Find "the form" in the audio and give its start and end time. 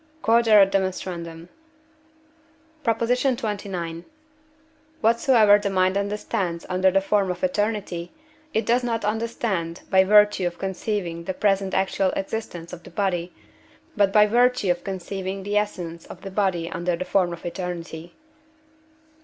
6.89-7.29, 16.95-17.31